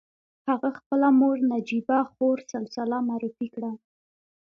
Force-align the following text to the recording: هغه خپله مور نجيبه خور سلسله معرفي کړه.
هغه 0.49 0.69
خپله 0.77 1.07
مور 1.19 1.37
نجيبه 1.51 1.99
خور 2.11 2.37
سلسله 2.53 2.95
معرفي 3.07 3.47
کړه. 3.55 3.71